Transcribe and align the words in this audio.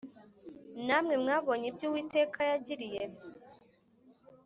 Namwe 0.85 1.15
mwabonye 1.21 1.65
ibyo 1.71 1.85
Uwiteka 1.89 2.39
yagiriye 2.49 3.03